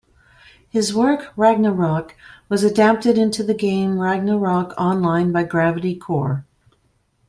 His 0.67 0.95
work 0.95 1.27
"Ragnarok" 1.37 2.15
was 2.49 2.63
adapted 2.63 3.19
into 3.19 3.43
the 3.43 3.53
game 3.53 3.99
Ragnarok 3.99 4.73
Online 4.75 5.31
by 5.31 5.43
Gravity 5.43 5.93
Cor. 5.93 6.43